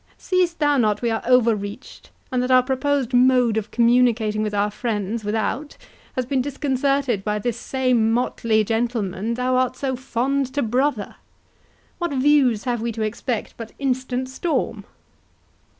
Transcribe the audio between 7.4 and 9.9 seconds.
same motley gentleman thou art